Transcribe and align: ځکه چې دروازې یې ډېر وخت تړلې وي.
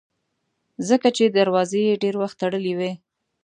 ځکه 0.87 1.07
چې 1.17 1.23
دروازې 1.37 1.81
یې 1.87 1.99
ډېر 2.03 2.15
وخت 2.21 2.37
تړلې 2.41 2.73
وي. 2.79 2.91